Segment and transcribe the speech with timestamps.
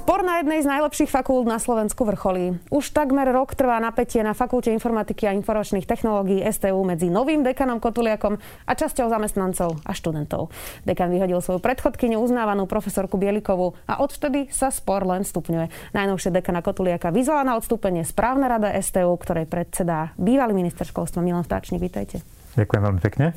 [0.00, 2.56] Spor na jednej z najlepších fakult na Slovensku vrcholí.
[2.72, 7.84] Už takmer rok trvá napätie na Fakulte informatiky a informačných technológií STU medzi novým dekanom
[7.84, 10.48] Kotuliakom a časťou zamestnancov a študentov.
[10.88, 15.92] Dekan vyhodil svoju predchodkyňu, uznávanú profesorku Bielikovú a odvtedy sa spor len stupňuje.
[15.92, 21.44] Najnovšie dekana Kotuliaka vyzvala na odstúpenie správna rada STU, ktorej predsedá bývalý minister školstva Milan
[21.44, 21.76] Vtáčnik.
[21.76, 22.24] Vítajte.
[22.56, 23.36] Ďakujem veľmi pekne.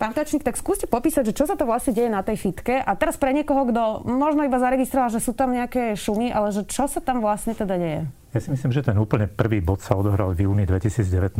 [0.00, 2.80] Pán Tačník, tak skúste popísať, že čo sa to vlastne deje na tej fitke.
[2.80, 6.64] A teraz pre niekoho, kto možno iba zaregistroval, že sú tam nejaké šumy, ale že
[6.64, 8.08] čo sa tam vlastne teda deje?
[8.32, 11.36] Ja si myslím, že ten úplne prvý bod sa odohral v júni 2019.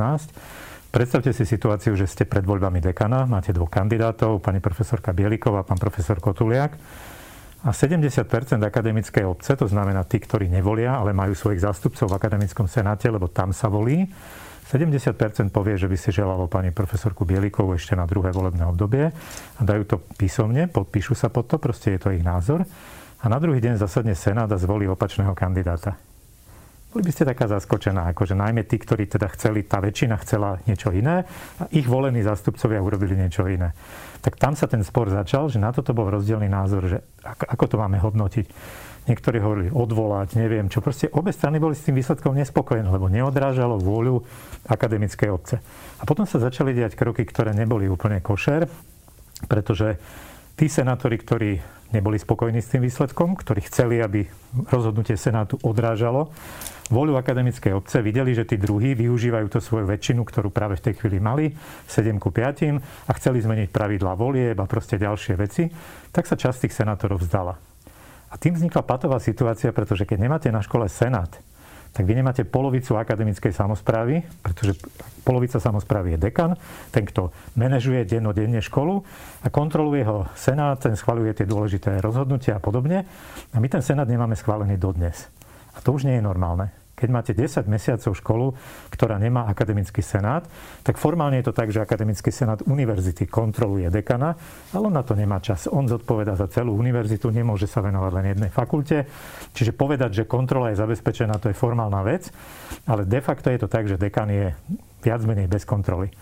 [0.92, 5.66] Predstavte si situáciu, že ste pred voľbami dekana, máte dvoch kandidátov, pani profesorka Bieliková a
[5.66, 6.76] pán profesor Kotuliak.
[7.64, 8.28] A 70%
[8.60, 13.32] akademickej obce, to znamená tí, ktorí nevolia, ale majú svojich zástupcov v akademickom senáte, lebo
[13.32, 14.04] tam sa volí,
[14.70, 19.10] 70% povie, že by si želalo pani profesorku Bielikovú ešte na druhé volebné obdobie
[19.58, 22.62] a dajú to písomne, podpíšu sa pod to, proste je to ich názor.
[23.20, 25.98] A na druhý deň zasadne Senát a zvolí opačného kandidáta.
[26.90, 30.90] Boli by ste taká zaskočená, akože najmä tí, ktorí teda chceli, tá väčšina chcela niečo
[30.90, 31.22] iné
[31.58, 33.70] a ich volení zástupcovia urobili niečo iné.
[34.22, 37.76] Tak tam sa ten spor začal, že na toto bol rozdielný názor, že ako, to
[37.78, 38.46] máme hodnotiť
[39.10, 40.78] Niektorí hovorili odvolať, neviem čo.
[40.78, 44.22] Proste obe strany boli s tým výsledkom nespokojené, lebo neodrážalo vôľu
[44.70, 45.58] akademickej obce.
[45.98, 48.70] A potom sa začali diať kroky, ktoré neboli úplne košer,
[49.50, 49.98] pretože
[50.54, 51.58] tí senátori, ktorí
[51.90, 54.30] neboli spokojní s tým výsledkom, ktorí chceli, aby
[54.70, 56.30] rozhodnutie Senátu odrážalo
[56.90, 60.94] voľu akademickej obce, videli, že tí druhí využívajú to svoju väčšinu, ktorú práve v tej
[60.98, 61.54] chvíli mali,
[61.86, 65.70] 7 ku 5, a chceli zmeniť pravidlá volieb a proste ďalšie veci,
[66.10, 67.69] tak sa časť tých senátorov vzdala.
[68.30, 71.30] A tým vznikla patová situácia, pretože keď nemáte na škole senát,
[71.90, 74.78] tak vy nemáte polovicu akademickej samozprávy, pretože
[75.26, 76.54] polovica samozprávy je dekan,
[76.94, 79.02] ten, kto manažuje dennodenne školu
[79.42, 83.02] a kontroluje ho senát, ten schvaluje tie dôležité rozhodnutia a podobne.
[83.50, 85.26] A my ten senát nemáme schválený dodnes.
[85.74, 86.70] A to už nie je normálne.
[87.00, 88.46] Keď máte 10 mesiacov školu,
[88.92, 90.44] ktorá nemá akademický senát,
[90.84, 94.36] tak formálne je to tak, že akademický senát univerzity kontroluje dekana,
[94.76, 95.64] ale on na to nemá čas.
[95.72, 99.08] On zodpoveda za celú univerzitu, nemôže sa venovať len jednej fakulte.
[99.56, 102.28] Čiže povedať, že kontrola je zabezpečená, to je formálna vec,
[102.84, 104.52] ale de facto je to tak, že dekan je
[105.00, 106.12] viac menej bez kontroly.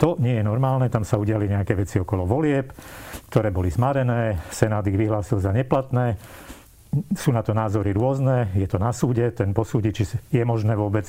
[0.00, 2.74] To nie je normálne, tam sa udiali nejaké veci okolo volieb,
[3.30, 6.18] ktoré boli zmarené, Senát ich vyhlásil za neplatné,
[7.16, 11.08] sú na to názory rôzne, je to na súde, ten posúdi, či je možné vôbec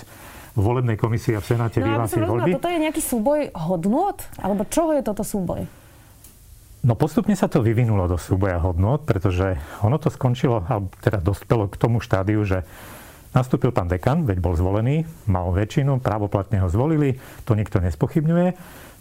[0.56, 2.52] volebnej komisii a v Senáte no, vyhlásiť voľby.
[2.56, 4.24] Toto je nejaký súboj hodnot?
[4.40, 5.66] Alebo čoho je toto súboj?
[6.84, 11.72] No postupne sa to vyvinulo do súboja hodnot, pretože ono to skončilo, alebo teda dospelo
[11.72, 12.68] k tomu štádiu, že
[13.32, 17.18] nastúpil pán dekan, veď bol zvolený, mal väčšinu, právoplatne ho zvolili,
[17.48, 18.48] to nikto nespochybňuje.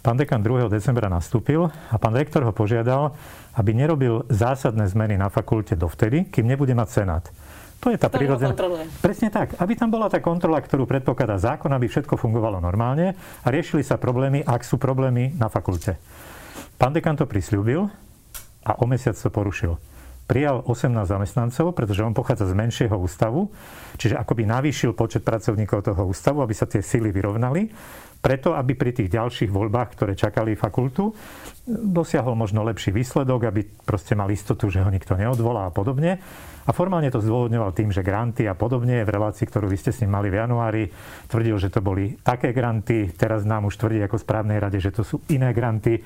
[0.03, 0.67] Pán dekan 2.
[0.67, 3.15] decembra nastúpil a pán rektor ho požiadal,
[3.55, 7.25] aby nerobil zásadné zmeny na fakulte dovtedy, kým nebude mať senát.
[7.79, 8.51] To je tá prirodzená...
[8.99, 9.55] Presne tak.
[9.63, 13.95] Aby tam bola tá kontrola, ktorú predpokladá zákon, aby všetko fungovalo normálne a riešili sa
[13.95, 15.95] problémy, ak sú problémy na fakulte.
[16.79, 17.87] Pán dekan to prislúbil
[18.67, 19.79] a o mesiac to porušil.
[20.27, 23.51] Prijal 18 zamestnancov, pretože on pochádza z menšieho ústavu,
[23.99, 27.71] čiže akoby navýšil počet pracovníkov toho ústavu, aby sa tie sily vyrovnali
[28.23, 31.11] preto, aby pri tých ďalších voľbách, ktoré čakali fakultu,
[31.67, 36.23] dosiahol možno lepší výsledok, aby proste mal istotu, že ho nikto neodvolá a podobne.
[36.63, 40.07] A formálne to zdôvodňoval tým, že granty a podobne v relácii, ktorú vy ste s
[40.07, 40.87] ním mali v januári,
[41.27, 45.03] tvrdil, že to boli také granty, teraz nám už tvrdí ako správnej rade, že to
[45.03, 45.99] sú iné granty.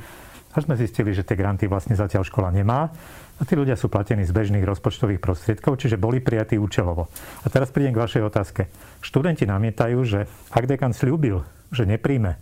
[0.56, 2.88] Až sme zistili, že tie granty vlastne zatiaľ škola nemá.
[3.36, 7.12] A tí ľudia sú platení z bežných rozpočtových prostriedkov, čiže boli prijatí účelovo.
[7.44, 8.72] A teraz prídem k vašej otázke.
[9.04, 10.24] Študenti namietajú, že
[10.56, 12.32] ak dekan slúbil, že nepríjme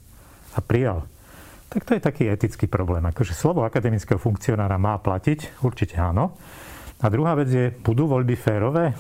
[0.54, 1.04] a prijal,
[1.74, 3.02] tak to je taký etický problém.
[3.02, 6.38] Akože slovo akademického funkcionára má platiť, určite áno.
[7.02, 8.94] A druhá vec je, budú voľby férové?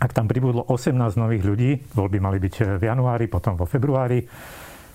[0.00, 4.24] Ak tam pribudlo 18 nových ľudí, voľby mali byť v januári, potom vo februári,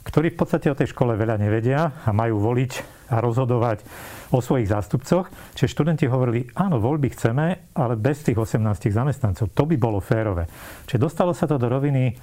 [0.04, 2.72] ktorí v podstate o tej škole veľa nevedia a majú voliť
[3.14, 3.86] a rozhodovať
[4.34, 5.30] o svojich zástupcoch.
[5.54, 9.54] Čiže študenti hovorili, áno, voľby chceme, ale bez tých 18 zamestnancov.
[9.54, 10.50] To by bolo férové.
[10.90, 12.18] Čiže dostalo sa to do roviny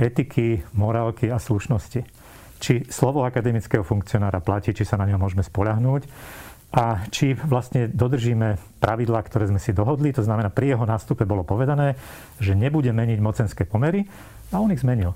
[0.00, 2.00] etiky, morálky a slušnosti.
[2.60, 6.02] Či slovo akademického funkcionára platí, či sa na ňo môžeme spoľahnúť
[6.70, 10.14] a či vlastne dodržíme pravidlá, ktoré sme si dohodli.
[10.16, 11.98] To znamená, pri jeho nástupe bolo povedané,
[12.38, 14.06] že nebude meniť mocenské pomery
[14.54, 15.12] a on ich zmenil.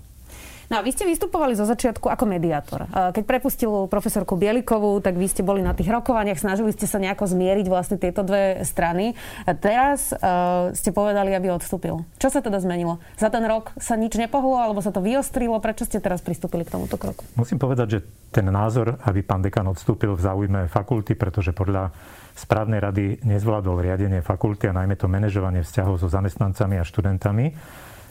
[0.73, 2.89] No a vy ste vystupovali zo začiatku ako mediátor.
[2.89, 7.29] Keď prepustil profesorku Bielikovú, tak vy ste boli na tých rokovaniach, snažili ste sa nejako
[7.29, 9.13] zmieriť vlastne tieto dve strany.
[9.45, 12.03] A teraz uh, ste povedali, aby odstúpil.
[12.17, 13.01] Čo sa teda zmenilo?
[13.21, 15.61] Za ten rok sa nič nepohlo, alebo sa to vyostrilo?
[15.61, 17.25] Prečo ste teraz pristúpili k tomuto kroku?
[17.37, 17.99] Musím povedať, že
[18.33, 21.93] ten názor, aby pán dekan odstúpil v záujme fakulty, pretože podľa
[22.35, 27.55] správnej rady nezvládol riadenie fakulty a najmä to manažovanie vzťahov so zamestnancami a študentami,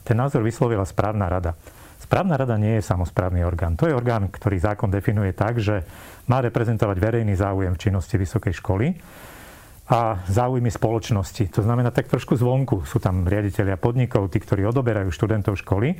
[0.03, 1.55] ten názor vyslovila správna rada.
[2.03, 3.79] Správna rada nie je samozprávny orgán.
[3.79, 5.87] To je orgán, ktorý zákon definuje tak, že
[6.27, 8.91] má reprezentovať verejný záujem v činnosti vysokej školy
[9.87, 11.47] a záujmy spoločnosti.
[11.55, 12.83] To znamená tak trošku zvonku.
[12.83, 15.95] Sú tam riaditeľia podnikov, tí, ktorí odoberajú študentov školy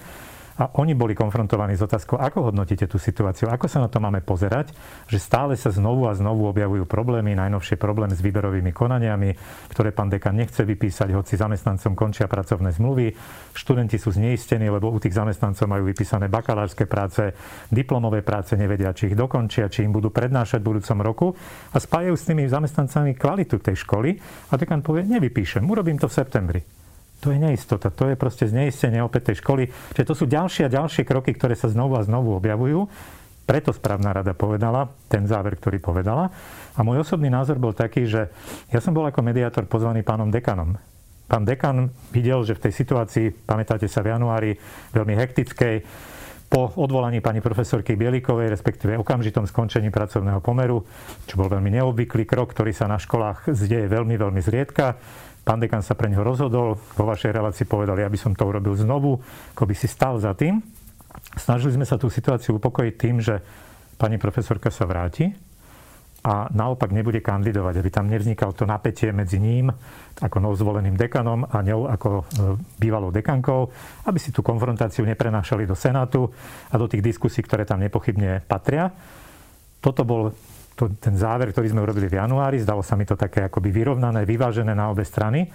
[0.62, 4.22] a oni boli konfrontovaní s otázkou, ako hodnotíte tú situáciu, ako sa na to máme
[4.22, 4.70] pozerať,
[5.10, 9.34] že stále sa znovu a znovu objavujú problémy, najnovšie problém s výberovými konaniami,
[9.74, 13.18] ktoré pán dekan nechce vypísať, hoci zamestnancom končia pracovné zmluvy.
[13.58, 17.34] Študenti sú zneistení, lebo u tých zamestnancov majú vypísané bakalárske práce,
[17.74, 21.28] diplomové práce, nevedia, či ich dokončia, či im budú prednášať v budúcom roku.
[21.74, 24.22] A spájajú s tými zamestnancami kvalitu tej školy.
[24.50, 26.83] A dekan povie, nevypíšem, urobím to v septembri
[27.24, 29.72] to je neistota, to je proste zneistenie opäť tej školy.
[29.96, 32.84] Čiže to sú ďalšie a ďalšie kroky, ktoré sa znovu a znovu objavujú.
[33.48, 36.28] Preto správna rada povedala ten záver, ktorý povedala.
[36.76, 38.28] A môj osobný názor bol taký, že
[38.72, 40.76] ja som bol ako mediátor pozvaný pánom dekanom.
[41.32, 44.52] Pán dekan videl, že v tej situácii, pamätáte sa v januári,
[44.92, 45.76] veľmi hektickej,
[46.54, 50.86] po odvolaní pani profesorky Bielikovej, respektíve okamžitom skončení pracovného pomeru,
[51.26, 55.02] čo bol veľmi neobvyklý krok, ktorý sa na školách zdeje veľmi, veľmi zriedka,
[55.44, 59.20] Pán dekan sa pre neho rozhodol, vo vašej relácii povedali, aby som to urobil znovu,
[59.52, 60.64] ako by si stal za tým.
[61.36, 63.44] Snažili sme sa tú situáciu upokojiť tým, že
[64.00, 65.28] pani profesorka sa vráti
[66.24, 69.68] a naopak nebude kandidovať, aby tam nevznikalo to napätie medzi ním
[70.24, 72.24] ako novzvoleným dekanom a ňou ako e,
[72.80, 73.68] bývalou dekankou,
[74.08, 76.32] aby si tú konfrontáciu neprenášali do Senátu
[76.72, 78.88] a do tých diskusí, ktoré tam nepochybne patria.
[79.84, 80.32] Toto bol
[80.74, 84.26] to, ten záver, ktorý sme urobili v januári, zdalo sa mi to také akoby vyrovnané,
[84.26, 85.46] vyvážené na obe strany.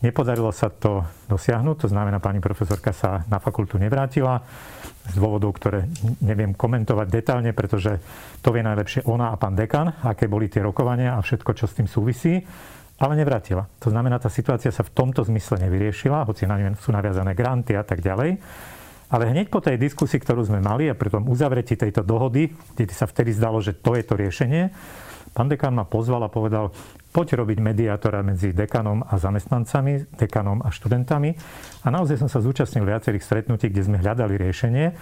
[0.00, 4.40] Nepodarilo sa to dosiahnuť, to znamená, pani profesorka sa na fakultu nevrátila
[5.12, 5.84] z dôvodov, ktoré
[6.24, 8.00] neviem komentovať detálne, pretože
[8.40, 11.76] to vie najlepšie ona a pán dekan, aké boli tie rokovania a všetko, čo s
[11.76, 12.40] tým súvisí,
[12.96, 13.68] ale nevrátila.
[13.84, 17.76] To znamená, tá situácia sa v tomto zmysle nevyriešila, hoci na ňu sú naviazané granty
[17.76, 18.40] a tak ďalej.
[19.10, 22.94] Ale hneď po tej diskusii, ktorú sme mali a pri tom uzavretí tejto dohody, kde
[22.94, 24.70] sa vtedy zdalo, že to je to riešenie,
[25.34, 26.70] pán dekan ma pozval a povedal,
[27.10, 31.34] poď robiť mediátora medzi dekanom a zamestnancami, dekanom a študentami.
[31.82, 34.94] A naozaj som sa zúčastnil viacerých stretnutí, kde sme hľadali riešenie.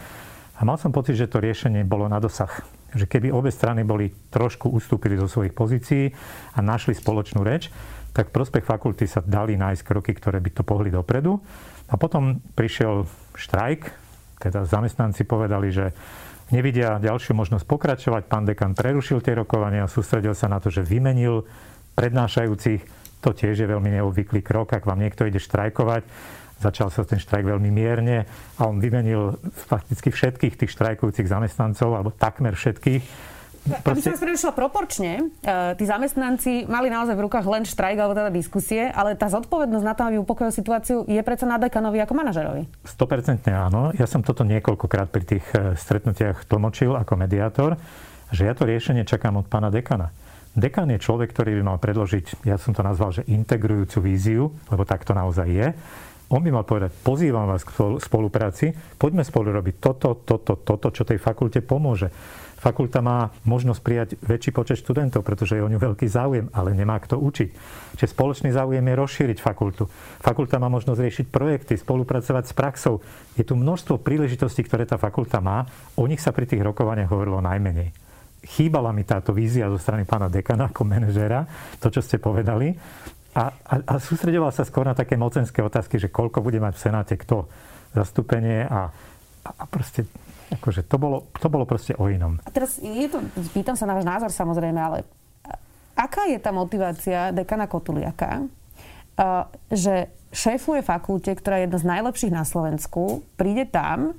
[0.59, 2.51] A mal som pocit, že to riešenie bolo na dosah.
[2.97, 6.11] Že keby obe strany boli trošku ustúpili zo svojich pozícií
[6.57, 7.69] a našli spoločnú reč,
[8.19, 11.39] tak prospech fakulty sa dali nájsť kroky, ktoré by to pohli dopredu.
[11.87, 13.07] A potom prišiel
[13.39, 13.95] štrajk,
[14.43, 15.95] teda zamestnanci povedali, že
[16.51, 18.27] nevidia ďalšiu možnosť pokračovať.
[18.27, 21.47] Pán dekan prerušil tie rokovania a sústredil sa na to, že vymenil
[21.95, 22.83] prednášajúcich.
[23.23, 26.03] To tiež je veľmi neobvyklý krok, ak vám niekto ide štrajkovať.
[26.59, 28.27] Začal sa ten štrajk veľmi mierne
[28.59, 29.39] a on vymenil
[29.71, 33.38] fakticky všetkých tých štrajkujúcich zamestnancov, alebo takmer všetkých.
[33.69, 38.15] Aby som vás prerušila proporčne, uh, tí zamestnanci mali naozaj v rukách len štrajk alebo
[38.17, 42.15] teda diskusie, ale tá zodpovednosť na to, aby upokojil situáciu, je predsa na dekanovi ako
[42.17, 42.63] manažerovi.
[42.85, 43.93] 100% áno.
[43.97, 47.77] Ja som toto niekoľkokrát pri tých e, stretnutiach tlmočil ako mediátor,
[48.33, 50.13] že ja to riešenie čakám od pána dekana.
[50.59, 54.83] Dekan je človek, ktorý by mal predložiť, ja som to nazval, že integrujúcu víziu, lebo
[54.83, 55.71] tak to naozaj je.
[56.29, 57.73] On by mal povedať, pozývam vás k
[58.03, 62.13] spolupráci, poďme spolu robiť toto, toto, toto, čo tej fakulte pomôže
[62.59, 66.99] fakulta má možnosť prijať väčší počet študentov, pretože je o ňu veľký záujem, ale nemá
[66.99, 67.49] kto učiť.
[67.95, 69.87] Čiže spoločný záujem je rozšíriť fakultu.
[70.19, 72.99] Fakulta má možnosť riešiť projekty, spolupracovať s praxou.
[73.39, 75.65] Je tu množstvo príležitostí, ktoré tá fakulta má.
[75.95, 77.95] O nich sa pri tých rokovaniach hovorilo najmenej.
[78.39, 81.43] Chýbala mi táto vízia zo strany pána dekana ako manažéra,
[81.83, 82.71] to, čo ste povedali.
[83.35, 86.83] A, a, a sústredoval sa skôr na také mocenské otázky, že koľko bude mať v
[86.83, 87.47] Senáte kto
[87.95, 88.91] zastúpenie a,
[89.47, 90.07] a, proste
[90.49, 92.41] Akože to bolo, to bolo proste o inom.
[92.45, 93.21] A teraz je to,
[93.53, 95.05] pýtam sa na váš názor samozrejme, ale
[95.93, 98.49] aká je tá motivácia dekana Kotuliaka,
[99.69, 104.17] že šéfuje fakulte, ktorá je jedna z najlepších na Slovensku, príde tam,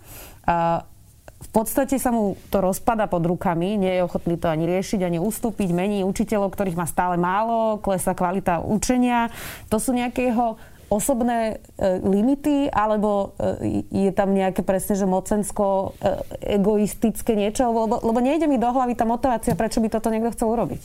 [1.40, 5.24] v podstate sa mu to rozpada pod rukami, nie je ochotný to ani riešiť, ani
[5.24, 9.32] ustúpiť, mení učiteľov, ktorých má stále málo, klesá kvalita učenia.
[9.72, 10.60] To sú nejaké jeho
[10.90, 17.70] osobné e, limity, alebo e, je tam nejaké presne, že mocensko, e, egoistické niečo?
[17.70, 20.82] Lebo, lebo nejde mi do hlavy tá motivácia, prečo by toto niekto chcel urobiť.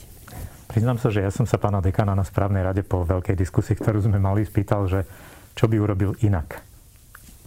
[0.69, 4.05] Priznám sa, že ja som sa pána dekana na správnej rade po veľkej diskusii, ktorú
[4.05, 5.05] sme mali, spýtal, že
[5.57, 6.61] čo by urobil inak.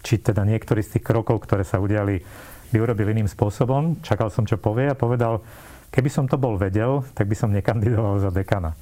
[0.03, 2.23] Či teda niektorý z tých krokov, ktoré sa udiali,
[2.71, 4.03] by urobil iným spôsobom.
[4.05, 5.41] Čakal som, čo povie a povedal,
[5.91, 8.77] keby som to bol vedel, tak by som nekandidoval za dekana.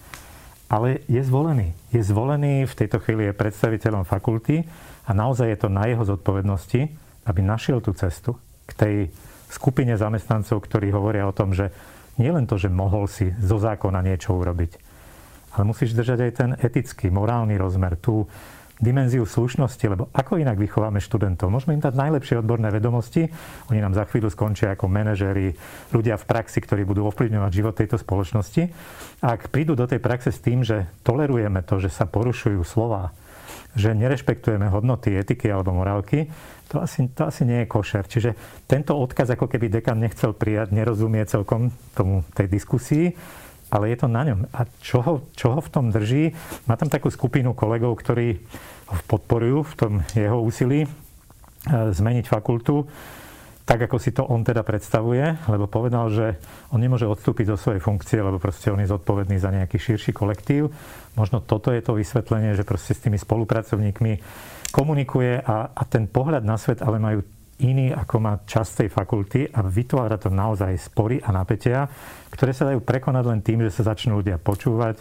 [0.67, 1.75] Ale je zvolený.
[1.95, 4.67] Je zvolený, v tejto chvíli je predstaviteľom fakulty
[5.07, 6.81] a naozaj je to na jeho zodpovednosti,
[7.27, 8.35] aby našiel tú cestu
[8.67, 8.97] k tej
[9.47, 11.71] skupine zamestnancov, ktorí hovoria o tom, že
[12.19, 14.73] nie len to, že mohol si zo zákona niečo urobiť,
[15.55, 18.27] ale musíš držať aj ten etický, morálny rozmer, tú
[18.77, 21.49] dimenziu slušnosti, lebo ako inak vychováme študentov?
[21.49, 23.29] Môžeme im dať najlepšie odborné vedomosti,
[23.73, 25.57] oni nám za chvíľu skončia ako manažéri,
[25.97, 28.69] ľudia v praxi, ktorí budú ovplyvňovať život tejto spoločnosti.
[29.25, 33.17] Ak prídu do tej praxe s tým, že tolerujeme to, že sa porušujú slova,
[33.77, 36.29] že nerešpektujeme hodnoty, etiky alebo morálky,
[36.67, 38.05] to asi, to asi nie je košer.
[38.11, 38.31] Čiže
[38.67, 43.15] tento odkaz, ako keby dekan nechcel prijať, nerozumie celkom tomu tej diskusii,
[43.71, 44.47] ale je to na ňom.
[44.55, 46.31] A čo ho, čo ho v tom drží?
[46.71, 48.39] Má tam takú skupinu kolegov, ktorí
[48.87, 50.89] ho podporujú v tom jeho úsilí e,
[51.71, 52.87] zmeniť fakultu
[53.67, 56.39] tak, ako si to on teda predstavuje, lebo povedal, že
[56.71, 60.71] on nemôže odstúpiť zo svojej funkcie, lebo proste on je zodpovedný za nejaký širší kolektív.
[61.19, 64.23] Možno toto je to vysvetlenie, že proste s tými spolupracovníkmi
[64.71, 67.27] komunikuje a, a ten pohľad na svet ale majú
[67.63, 71.89] iný, ako má časť tej fakulty a vytvára to naozaj spory a napätia,
[72.29, 75.01] ktoré sa dajú prekonať len tým, že sa začnú ľudia počúvať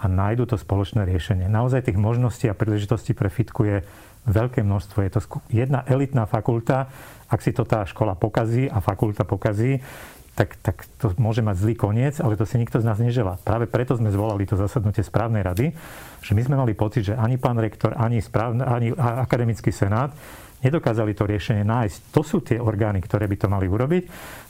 [0.00, 1.44] a nájdu to spoločné riešenie.
[1.44, 3.76] Naozaj tých možností a príležitostí pre fitku je
[4.24, 5.04] veľké množstvo.
[5.04, 5.20] Je to
[5.52, 6.88] jedna elitná fakulta.
[7.28, 9.84] Ak si to tá škola pokazí a fakulta pokazí,
[10.32, 13.36] tak, tak to môže mať zlý koniec, ale to si nikto z nás neželá.
[13.44, 15.76] Práve preto sme zvolali to zasadnutie správnej rady,
[16.24, 20.16] že my sme mali pocit, že ani pán rektor, ani, správne, ani akademický senát
[20.64, 21.98] nedokázali to riešenie nájsť.
[22.12, 24.02] To sú tie orgány, ktoré by to mali urobiť.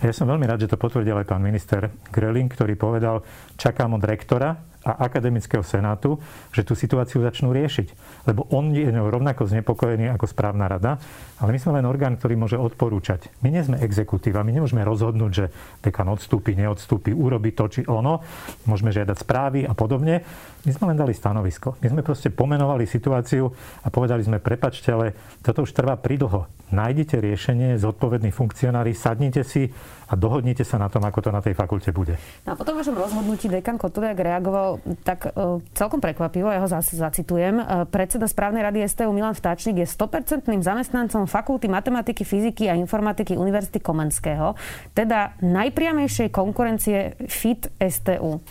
[0.03, 3.23] A ja som veľmi rád, že to potvrdil aj pán minister Greling, ktorý povedal,
[3.57, 6.17] čakám od rektora, a akademického senátu,
[6.57, 7.89] že tú situáciu začnú riešiť.
[8.25, 10.97] Lebo on je rovnako znepokojený ako správna rada,
[11.41, 13.33] ale my sme len orgán, ktorý môže odporúčať.
[13.41, 15.47] My nie sme exekutíva, my nemôžeme rozhodnúť, že
[15.81, 18.21] dekan odstúpi, neodstúpi, urobi to či ono.
[18.69, 20.21] Môžeme žiadať správy a podobne.
[20.69, 21.81] My sme len dali stanovisko.
[21.81, 23.49] My sme proste pomenovali situáciu
[23.81, 26.45] a povedali sme, prepačte, ale toto už trvá pridlho.
[26.71, 29.73] Nájdite riešenie, zodpovední funkcionári, sadnite si
[30.11, 32.19] a dohodnite sa na tom, ako to na tej fakulte bude.
[32.43, 36.99] No a potom vašom rozhodnutí dekan Kotuliak reagoval tak uh, celkom prekvapivo, ja ho zase
[36.99, 37.63] zacitujem.
[37.63, 43.39] Uh, predseda správnej rady STU Milan Vtáčnik je 100% zamestnancom Fakulty matematiky, fyziky a informatiky
[43.39, 44.59] Univerzity Komenského,
[44.91, 48.43] teda najpriamejšej konkurencie FIT STU.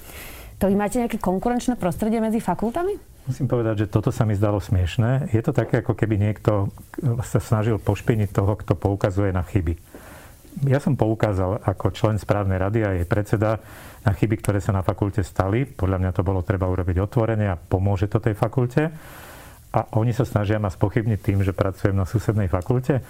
[0.60, 2.96] To vy máte nejaké konkurenčné prostredie medzi fakultami?
[3.28, 5.36] Musím povedať, že toto sa mi zdalo smiešné.
[5.36, 6.74] Je to také, ako keby niekto
[7.22, 9.78] sa snažil pošpiniť toho, kto poukazuje na chyby.
[10.66, 13.62] Ja som poukázal ako člen správnej rady a jej predseda
[14.02, 15.64] na chyby, ktoré sa na fakulte stali.
[15.64, 18.90] Podľa mňa to bolo treba urobiť otvorene a pomôže to tej fakulte.
[19.70, 23.06] A oni sa snažia ma spochybniť tým, že pracujem na susednej fakulte.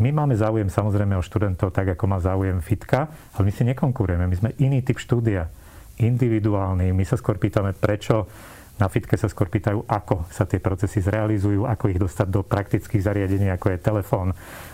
[0.00, 4.24] My máme záujem samozrejme o študentov tak, ako má záujem FITka, ale my si nekonkurujeme.
[4.24, 5.52] My sme iný typ štúdia,
[6.00, 6.96] individuálny.
[6.96, 8.24] My sa skôr pýtame, prečo
[8.78, 13.02] na fitke sa skôr pýtajú, ako sa tie procesy zrealizujú, ako ich dostať do praktických
[13.02, 14.28] zariadení, ako je telefón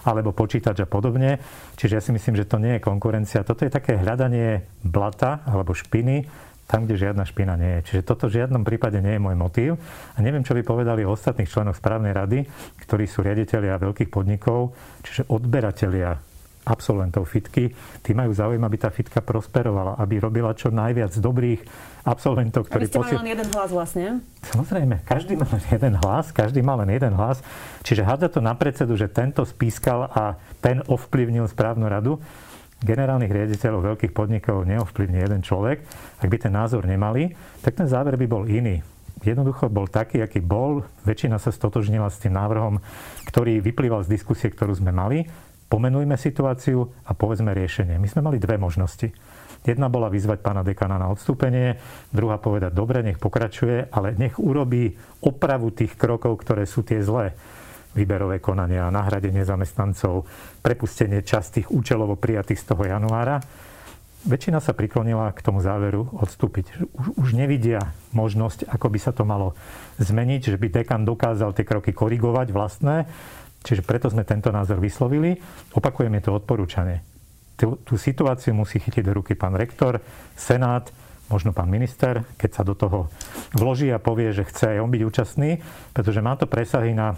[0.04, 1.40] alebo počítač a podobne.
[1.80, 3.48] Čiže ja si myslím, že to nie je konkurencia.
[3.48, 6.28] Toto je také hľadanie blata alebo špiny
[6.64, 7.80] tam, kde žiadna špina nie je.
[7.92, 9.70] Čiže toto v žiadnom prípade nie je môj motív.
[10.16, 12.48] A neviem, čo by povedali o ostatných členoch správnej rady,
[12.80, 14.72] ktorí sú riaditeľia veľkých podnikov,
[15.04, 16.16] čiže odberatelia
[16.64, 17.68] absolventov fitky,
[18.00, 21.60] tí majú záujem, aby tá fitka prosperovala, aby robila čo najviac dobrých
[22.08, 22.88] absolventov, ktorí...
[22.88, 24.06] Aby ste mali len jeden hlas vlastne?
[24.48, 27.44] Samozrejme, každý má len jeden hlas, každý má len jeden hlas.
[27.84, 32.16] Čiže hádza to na predsedu, že tento spískal a ten ovplyvnil správnu radu.
[32.82, 35.86] Generálnych riaditeľov veľkých podnikov neovplyvní jeden človek.
[36.18, 37.30] Ak by ten názor nemali,
[37.62, 38.82] tak ten záver by bol iný
[39.24, 40.84] jednoducho bol taký, aký bol.
[41.08, 42.84] Väčšina sa stotožnila s tým návrhom,
[43.24, 45.24] ktorý vyplýval z diskusie, ktorú sme mali
[45.74, 47.98] pomenujme situáciu a povedzme riešenie.
[47.98, 49.10] My sme mali dve možnosti.
[49.64, 51.80] Jedna bola vyzvať pána dekana na odstúpenie,
[52.14, 57.34] druhá povedať, dobre, nech pokračuje, ale nech urobí opravu tých krokov, ktoré sú tie zlé.
[57.94, 60.26] Výberové konania, nahradenie zamestnancov,
[60.60, 63.38] prepustenie častých účelovo prijatých z toho januára.
[64.24, 66.90] Väčšina sa priklonila k tomu záveru odstúpiť.
[66.96, 69.52] Už, už nevidia možnosť, ako by sa to malo
[70.00, 72.96] zmeniť, že by dekan dokázal tie kroky korigovať vlastné,
[73.64, 75.40] Čiže preto sme tento názor vyslovili.
[75.72, 77.00] Opakujem, je to odporúčanie.
[77.56, 80.04] Tú, tú situáciu musí chytiť do ruky pán rektor,
[80.36, 80.92] senát,
[81.32, 83.08] možno pán minister, keď sa do toho
[83.56, 85.64] vloží a povie, že chce on byť účastný,
[85.96, 87.16] pretože má to presahy na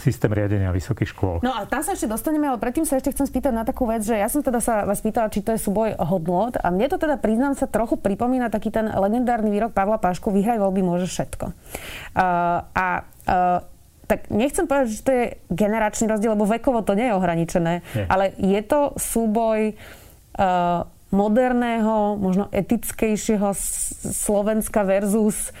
[0.00, 1.36] systém riadenia vysokých škôl.
[1.44, 4.00] No a tam sa ešte dostaneme, ale predtým sa ešte chcem spýtať na takú vec,
[4.00, 6.96] že ja som teda sa vás pýtala, či to je súboj hodnot a mne to
[6.96, 11.52] teda priznám sa trochu pripomína taký ten legendárny výrok Pavla Pášku, vyhraj voľby môže všetko.
[12.16, 13.60] Uh, a uh,
[14.08, 18.06] tak nechcem povedať, že to je generačný rozdiel, lebo vekovo to nie je ohraničené, nie.
[18.08, 23.52] ale je to súboj uh, moderného, možno etickejšieho
[24.16, 25.52] Slovenska versus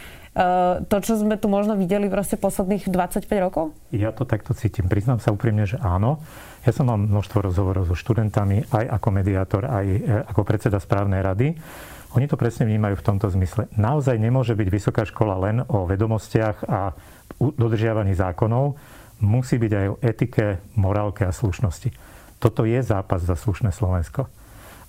[0.88, 3.76] to, čo sme tu možno videli proste posledných 25 rokov?
[3.92, 4.88] Ja to takto cítim.
[4.88, 6.24] Priznám sa úprimne, že áno.
[6.64, 9.98] Ja som mal množstvo rozhovorov so študentami, aj ako mediátor, aj e,
[10.32, 11.52] ako predseda správnej rady.
[12.16, 13.68] Oni to presne vnímajú v tomto zmysle.
[13.76, 16.96] Naozaj nemôže byť vysoká škola len o vedomostiach a
[17.36, 18.76] dodržiavaní zákonov.
[19.20, 21.92] Musí byť aj o etike, morálke a slušnosti.
[22.40, 24.32] Toto je zápas za slušné Slovensko.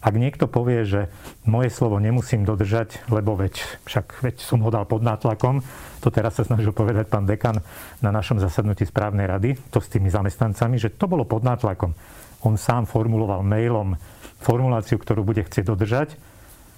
[0.04, 1.08] Ak niekto povie, že
[1.48, 3.56] moje slovo nemusím dodržať, lebo veď,
[3.88, 5.64] však veď som ho dal pod nátlakom,
[6.04, 7.64] to teraz sa snažil povedať pán dekan
[8.04, 11.96] na našom zasadnutí správnej rady, to s tými zamestnancami, že to bolo pod nátlakom.
[12.44, 13.96] On sám formuloval mailom
[14.44, 16.20] formuláciu, ktorú bude chcieť dodržať,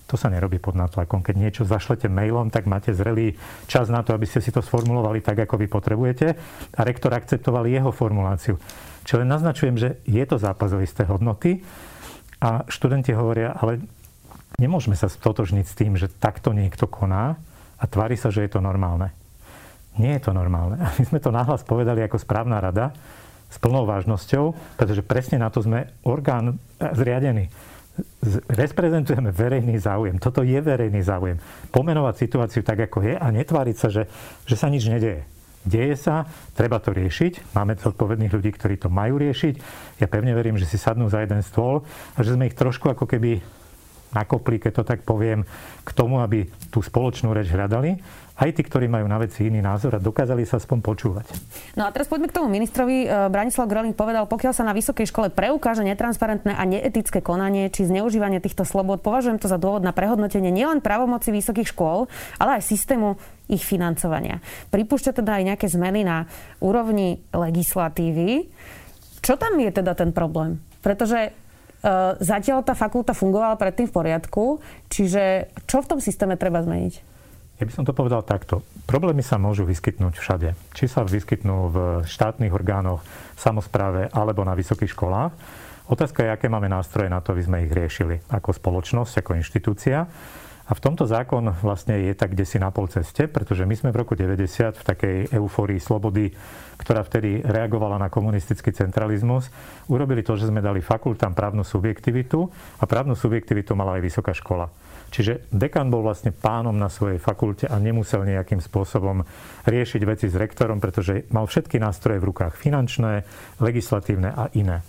[0.05, 1.25] to sa nerobí pod nátlakom.
[1.25, 3.33] Keď niečo zašlete mailom, tak máte zrelý
[3.65, 6.27] čas na to, aby ste si to sformulovali tak, ako vy potrebujete.
[6.77, 8.61] A rektor akceptoval jeho formuláciu.
[9.01, 11.65] Čo len naznačujem, že je to zápas o isté hodnoty
[12.45, 13.81] a študenti hovoria, ale
[14.61, 17.41] nemôžeme sa stotožniť s tým, že takto niekto koná
[17.81, 19.09] a tvári sa, že je to normálne.
[19.97, 20.77] Nie je to normálne.
[20.85, 22.93] A my sme to nahlas povedali ako správna rada
[23.49, 27.47] s plnou vážnosťou, pretože presne na to sme orgán zriadený.
[28.51, 30.19] Reprezentujeme verejný záujem.
[30.19, 31.39] Toto je verejný záujem.
[31.71, 34.11] Pomenovať situáciu tak, ako je a netváriť sa, že,
[34.43, 35.23] že sa nič nedeje.
[35.65, 37.57] Deje sa, treba to riešiť.
[37.57, 39.57] Máme zodpovedných ľudí, ktorí to majú riešiť.
[39.97, 41.81] Ja pevne verím, že si sadnú za jeden stôl
[42.13, 43.41] a že sme ich trošku ako keby
[44.13, 45.47] nakopli, keď to tak poviem,
[45.81, 47.97] k tomu, aby tú spoločnú reč hľadali
[48.35, 51.25] aj tí, ktorí majú na veci iný názor a dokázali sa aspoň počúvať.
[51.79, 53.07] No a teraz poďme k tomu ministrovi.
[53.07, 57.87] E, Branislav Groling povedal, pokiaľ sa na vysokej škole preukáže netransparentné a neetické konanie či
[57.87, 62.67] zneužívanie týchto slobod, považujem to za dôvod na prehodnotenie nielen pravomoci vysokých škôl, ale aj
[62.67, 63.15] systému
[63.47, 64.43] ich financovania.
[64.67, 66.27] Pripúšťa teda aj nejaké zmeny na
[66.59, 68.51] úrovni legislatívy.
[69.23, 70.59] Čo tam je teda ten problém?
[70.83, 71.31] Pretože
[72.17, 74.57] zatiaľ tá fakulta fungovala predtým v poriadku,
[74.89, 77.13] čiže čo v tom systéme treba zmeniť?
[77.55, 78.67] Ja by som to povedal takto.
[78.83, 80.49] Problémy sa môžu vyskytnúť všade.
[80.75, 82.99] Či sa vyskytnú v štátnych orgánoch,
[83.39, 85.31] samozpráve alebo na vysokých školách.
[85.87, 90.03] Otázka je, aké máme nástroje na to, aby sme ich riešili ako spoločnosť, ako inštitúcia.
[90.65, 93.93] A v tomto zákon vlastne je tak kde si na pol ceste, pretože my sme
[93.93, 96.33] v roku 90 v takej eufórii slobody,
[96.81, 99.53] ktorá vtedy reagovala na komunistický centralizmus,
[99.93, 102.49] urobili to, že sme dali fakultám právnu subjektivitu
[102.81, 104.65] a právnu subjektivitu mala aj vysoká škola.
[105.13, 109.21] Čiže dekan bol vlastne pánom na svojej fakulte a nemusel nejakým spôsobom
[109.69, 113.21] riešiť veci s rektorom, pretože mal všetky nástroje v rukách, finančné,
[113.61, 114.81] legislatívne a iné.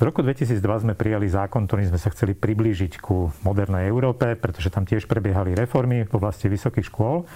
[0.00, 4.72] V roku 2002 sme prijali zákon, ktorým sme sa chceli priblížiť ku modernej Európe, pretože
[4.72, 7.28] tam tiež prebiehali reformy v oblasti vysokých škôl.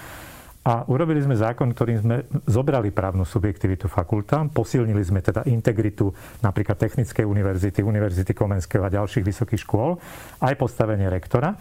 [0.65, 6.09] A urobili sme zákon, ktorým sme zobrali právnu subjektivitu fakultám, posilnili sme teda integritu
[6.41, 10.01] napríklad Technickej univerzity, Univerzity Komenského a ďalších vysokých škôl,
[10.41, 11.53] aj postavenie rektora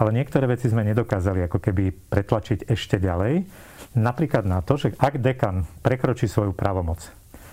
[0.00, 3.44] ale niektoré veci sme nedokázali ako keby pretlačiť ešte ďalej.
[4.00, 7.04] Napríklad na to, že ak dekan prekročí svoju právomoc,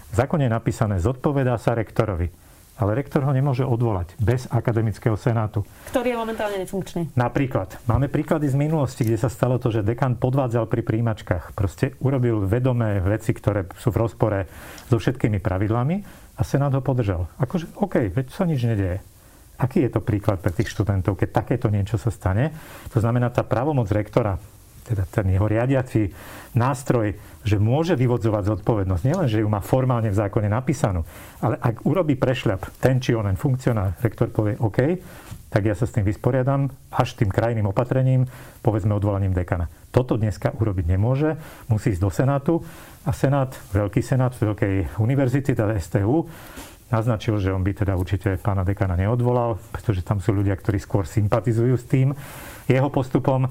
[0.07, 2.31] v zákone je napísané, zodpovedá sa rektorovi,
[2.77, 5.65] ale rektor ho nemôže odvolať bez akademického senátu.
[5.89, 7.13] Ktorý je momentálne nefunkčný.
[7.17, 7.81] Napríklad.
[7.89, 11.57] Máme príklady z minulosti, kde sa stalo to, že dekan podvádzal pri príjimačkách.
[11.57, 14.39] Proste urobil vedomé veci, ktoré sú v rozpore
[14.87, 15.95] so všetkými pravidlami
[16.37, 17.25] a senát ho podržal.
[17.41, 19.01] Akože, OK, veď sa nič nedieje.
[19.57, 22.53] Aký je to príklad pre tých študentov, keď takéto niečo sa stane?
[22.93, 24.37] To znamená, tá pravomoc rektora,
[24.87, 26.07] teda ten jeho riadiaci
[26.55, 27.11] nástroj,
[27.43, 29.03] že môže vyvodzovať zodpovednosť.
[29.03, 31.03] Nielen, že ju má formálne v zákone napísanú,
[31.43, 34.79] ale ak urobí prešľap ten či onen funkcionár, rektor povie OK,
[35.47, 38.27] tak ja sa s tým vysporiadam až tým krajným opatrením,
[38.59, 39.71] povedzme odvolaním dekana.
[39.95, 41.39] Toto dneska urobiť nemôže,
[41.71, 42.53] musí ísť do Senátu
[43.07, 46.27] a Senát, veľký Senát Veľkej univerzity, teda STU,
[46.91, 51.07] naznačil, že on by teda určite pána dekana neodvolal, pretože tam sú ľudia, ktorí skôr
[51.07, 52.11] sympatizujú s tým
[52.67, 53.47] jeho postupom.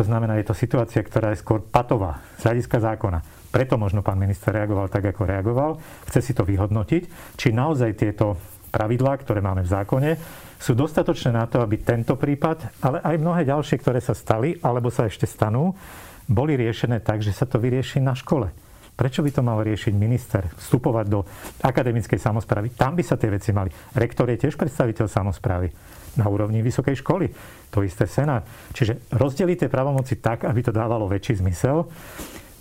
[0.00, 3.20] To znamená, je to situácia, ktorá je skôr patová z hľadiska zákona.
[3.52, 5.76] Preto možno pán minister reagoval tak, ako reagoval.
[6.08, 8.40] Chce si to vyhodnotiť, či naozaj tieto
[8.72, 10.10] pravidlá, ktoré máme v zákone,
[10.56, 14.88] sú dostatočné na to, aby tento prípad, ale aj mnohé ďalšie, ktoré sa stali alebo
[14.88, 15.76] sa ešte stanú,
[16.24, 18.48] boli riešené tak, že sa to vyrieši na škole.
[18.96, 20.48] Prečo by to mal riešiť minister?
[20.56, 21.28] Vstupovať do
[21.60, 22.72] akademickej samozprávy?
[22.72, 23.68] Tam by sa tie veci mali.
[23.92, 27.30] Rektor je tiež predstaviteľ samozprávy na úrovni vysokej školy.
[27.70, 28.42] To isté senát.
[28.74, 31.86] Čiže rozdeliť tie pravomoci tak, aby to dávalo väčší zmysel.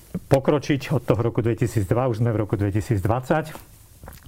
[0.10, 3.79] Pokročiť od toho roku 2002, už sme v roku 2020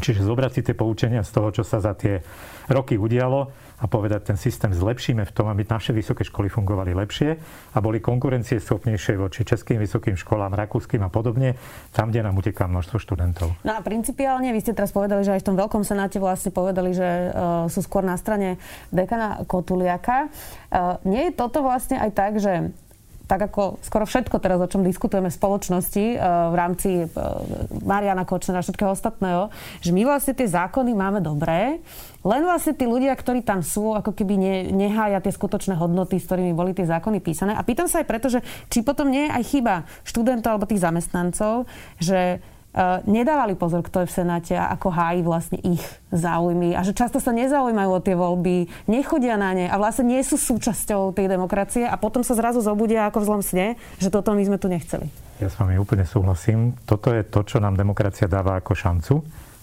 [0.02, 2.24] Čiže zobrať si tie poučenia z toho, čo sa za tie
[2.72, 7.30] roky udialo a povedať, ten systém zlepšíme v tom, aby naše vysoké školy fungovali lepšie
[7.74, 11.58] a boli konkurencieschopnejšie voči českým vysokým školám, rakúskym a podobne,
[11.90, 13.58] tam, kde nám uteká množstvo študentov.
[13.66, 16.94] No a principiálne, vy ste teraz povedali, že aj v tom veľkom senáte vlastne povedali,
[16.94, 18.62] že uh, sú skôr na strane
[18.94, 20.30] dekana Kotuliaka.
[20.70, 22.70] Uh, nie je toto vlastne aj tak, že
[23.32, 27.06] tak ako skoro všetko teraz, o čom diskutujeme v spoločnosti e, v rámci e,
[27.80, 29.48] Mariana Kočnera a všetkého ostatného,
[29.80, 31.80] že my vlastne tie zákony máme dobré,
[32.28, 36.28] len vlastne tí ľudia, ktorí tam sú, ako keby ne, nehája tie skutočné hodnoty, s
[36.28, 37.56] ktorými boli tie zákony písané.
[37.56, 40.84] A pýtam sa aj preto, že či potom nie je aj chyba študentov alebo tých
[40.84, 41.72] zamestnancov,
[42.04, 42.44] že
[43.04, 45.84] nedávali pozor, kto je v Senáte a ako hájí vlastne ich
[46.16, 50.24] záujmy a že často sa nezaujímajú o tie voľby, nechodia na ne a vlastne nie
[50.24, 53.68] sú súčasťou tej demokracie a potom sa zrazu zobudia ako v zlom sne,
[54.00, 55.12] že toto my sme tu nechceli.
[55.44, 56.78] Ja s vami úplne súhlasím.
[56.88, 59.16] Toto je to, čo nám demokracia dáva ako šancu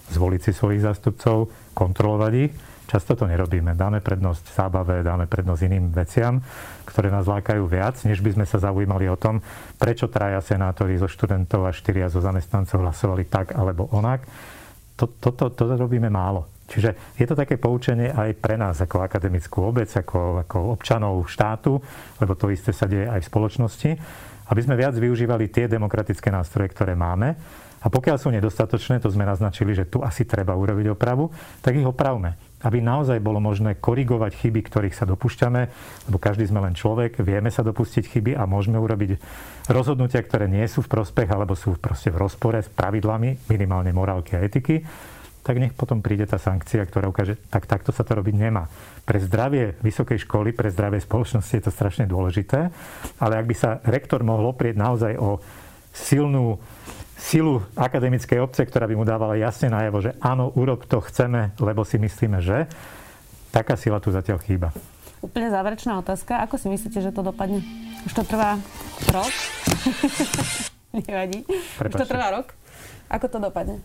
[0.09, 2.51] zvoliť si svojich zástupcov, kontrolovať ich
[2.89, 3.77] Často to nerobíme.
[3.77, 6.41] Dáme prednosť zábave, dáme prednosť iným veciam,
[6.89, 9.45] ktoré nás lákajú viac, než by sme sa zaujímali o tom,
[9.77, 14.25] prečo traja senátori zo študentov a štyria zo zamestnancov hlasovali tak alebo onak.
[14.97, 16.49] Toto to, to, to robíme málo.
[16.65, 21.77] Čiže je to také poučenie aj pre nás ako akademickú obec, ako, ako občanov štátu,
[22.17, 23.89] lebo to isté sa deje aj v spoločnosti,
[24.49, 27.37] aby sme viac využívali tie demokratické nástroje, ktoré máme.
[27.79, 31.29] A pokiaľ sú nedostatočné, to sme naznačili, že tu asi treba urobiť opravu,
[31.61, 35.61] tak ich opravme aby naozaj bolo možné korigovať chyby, ktorých sa dopúšťame,
[36.11, 39.15] lebo každý sme len človek, vieme sa dopustiť chyby a môžeme urobiť
[39.71, 44.35] rozhodnutia, ktoré nie sú v prospech alebo sú proste v rozpore s pravidlami minimálne morálky
[44.35, 44.83] a etiky,
[45.39, 48.67] tak nech potom príde tá sankcia, ktorá ukáže, tak takto sa to robiť nemá.
[49.07, 52.69] Pre zdravie vysokej školy, pre zdravie spoločnosti je to strašne dôležité,
[53.23, 55.39] ale ak by sa rektor mohol oprieť naozaj o
[55.95, 56.59] silnú
[57.19, 61.83] silu akademickej obce, ktorá by mu dávala jasne najavo, že áno, urob to chceme, lebo
[61.83, 62.65] si myslíme, že
[63.51, 64.71] taká sila tu zatiaľ chýba.
[65.19, 66.39] Úplne záverečná otázka.
[66.47, 67.59] Ako si myslíte, že to dopadne?
[68.07, 68.55] Už to trvá
[69.11, 69.33] rok?
[70.95, 71.43] Nevadí.
[71.75, 71.91] Prepačte.
[71.91, 72.55] Už to trvá rok?
[73.11, 73.83] Ako to dopadne?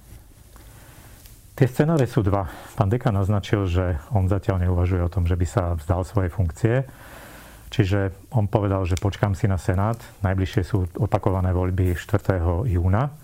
[1.58, 2.50] Tie scenáre sú dva.
[2.78, 6.86] Pán Deka naznačil, že on zatiaľ neuvažuje o tom, že by sa vzdal svoje funkcie.
[7.74, 9.98] Čiže on povedal, že počkám si na Senát.
[10.22, 12.70] Najbližšie sú opakované voľby 4.
[12.70, 13.23] júna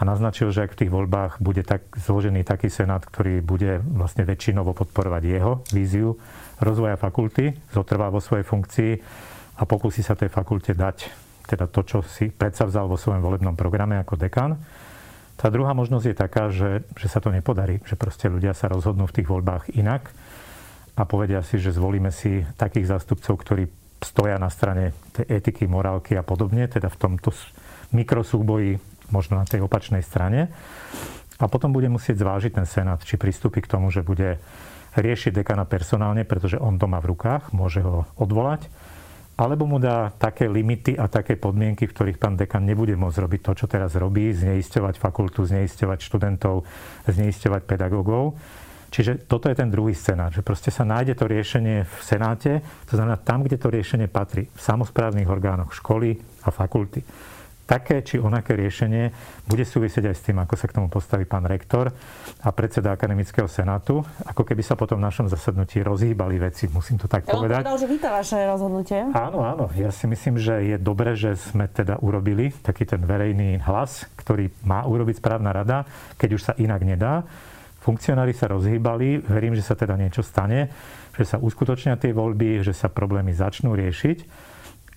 [0.00, 4.24] a naznačil, že ak v tých voľbách bude tak zložený taký senát, ktorý bude vlastne
[4.24, 6.16] väčšinovo podporovať jeho víziu
[6.56, 8.92] rozvoja fakulty, zotrvá vo svojej funkcii
[9.60, 14.00] a pokusí sa tej fakulte dať teda to, čo si predsavzal vo svojom volebnom programe
[14.00, 14.56] ako dekan.
[15.36, 19.04] Tá druhá možnosť je taká, že, že sa to nepodarí, že proste ľudia sa rozhodnú
[19.04, 20.08] v tých voľbách inak
[20.96, 23.68] a povedia si, že zvolíme si takých zástupcov, ktorí
[24.00, 27.36] stoja na strane tej etiky, morálky a podobne, teda v tomto
[27.92, 30.50] mikrosúboji možno na tej opačnej strane.
[31.40, 34.36] A potom bude musieť zvážiť ten Senát, či pristúpi k tomu, že bude
[34.98, 38.66] riešiť dekana personálne, pretože on to má v rukách, môže ho odvolať,
[39.40, 43.40] alebo mu dá také limity a také podmienky, v ktorých pán dekan nebude môcť robiť
[43.40, 46.68] to, čo teraz robí, zneisťovať fakultu, zneisťovať študentov,
[47.08, 48.36] zneisťovať pedagógov.
[48.90, 52.98] Čiže toto je ten druhý scenár, že proste sa nájde to riešenie v Senáte, to
[52.98, 57.00] znamená tam, kde to riešenie patrí, v samozprávnych orgánoch školy a fakulty
[57.70, 59.14] také či onaké riešenie
[59.46, 61.94] bude súvisieť aj s tým, ako sa k tomu postaví pán rektor
[62.42, 67.06] a predseda Akademického senátu, ako keby sa potom v našom zasadnutí rozhýbali veci, musím to
[67.06, 67.62] tak ja povedať.
[67.62, 69.14] Ja že víta vaše rozhodnutie.
[69.14, 69.70] Áno, áno.
[69.78, 74.50] Ja si myslím, že je dobré, že sme teda urobili taký ten verejný hlas, ktorý
[74.66, 75.86] má urobiť správna rada,
[76.18, 77.22] keď už sa inak nedá.
[77.80, 80.68] Funkcionári sa rozhýbali, verím, že sa teda niečo stane,
[81.14, 84.50] že sa uskutočnia tie voľby, že sa problémy začnú riešiť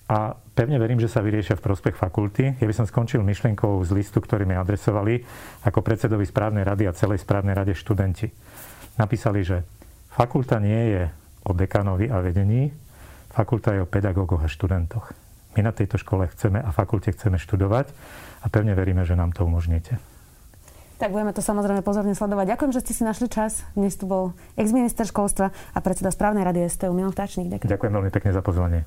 [0.04, 2.60] a pevne verím, že sa vyriešia v prospech fakulty.
[2.60, 5.24] Ja by som skončil myšlienkou z listu, ktorý mi adresovali
[5.64, 8.28] ako predsedovi správnej rady a celej správnej rade študenti.
[9.00, 9.64] Napísali, že
[10.12, 11.02] fakulta nie je
[11.48, 12.68] o dekanovi a vedení,
[13.32, 15.16] fakulta je o pedagógoch a študentoch.
[15.56, 17.88] My na tejto škole chceme a fakulte chceme študovať
[18.44, 19.96] a pevne veríme, že nám to umožníte.
[20.94, 22.54] Tak budeme to samozrejme pozorne sledovať.
[22.54, 23.66] Ďakujem, že ste si našli čas.
[23.74, 27.50] Dnes tu bol ex-minister školstva a predseda správnej rady STU Milan Vtáčnik.
[27.50, 27.70] Ďakujem.
[27.70, 28.86] Ďakujem veľmi pekne za pozvanie.